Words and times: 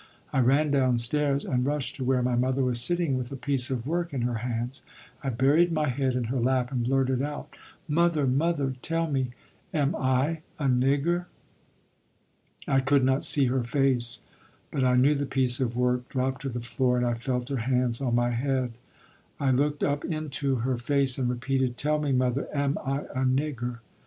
I 0.33 0.39
ran 0.39 0.71
downstairs 0.71 1.45
and 1.45 1.63
rushed 1.63 1.95
to 1.97 2.03
where 2.03 2.23
my 2.23 2.33
mother 2.35 2.63
was 2.63 2.81
sitting, 2.81 3.15
with 3.19 3.31
a 3.31 3.35
piece 3.35 3.69
of 3.69 3.85
work 3.85 4.15
in 4.15 4.23
her 4.23 4.39
hands. 4.39 4.81
I 5.23 5.29
buried 5.29 5.71
my 5.71 5.89
head 5.89 6.15
in 6.15 6.23
her 6.23 6.39
lap 6.39 6.71
and 6.71 6.81
blurted 6.83 7.21
out: 7.21 7.53
"Mother, 7.87 8.25
mother, 8.25 8.73
tell 8.81 9.05
me, 9.05 9.29
am 9.75 9.95
I 9.95 10.41
a 10.57 10.65
nigger?" 10.65 11.25
I 12.67 12.79
could 12.79 13.03
not 13.03 13.21
see 13.21 13.45
her 13.45 13.61
face, 13.63 14.21
but 14.71 14.83
I 14.83 14.95
knew 14.95 15.13
the 15.13 15.27
piece 15.27 15.59
of 15.59 15.75
work 15.75 16.09
dropped 16.09 16.41
to 16.41 16.49
the 16.49 16.61
floor 16.61 16.97
and 16.97 17.05
I 17.05 17.13
felt 17.13 17.49
her 17.49 17.57
hands 17.57 18.01
on 18.01 18.15
my 18.15 18.31
head. 18.31 18.71
I 19.39 19.51
looked 19.51 19.83
up 19.83 20.03
into 20.03 20.55
her 20.65 20.79
face 20.79 21.19
and 21.19 21.29
repeated: 21.29 21.77
"Tell 21.77 21.99
me, 21.99 22.11
mother, 22.11 22.47
am 22.51 22.75
I 22.83 23.01
a 23.13 23.23
nigger?" 23.23 23.81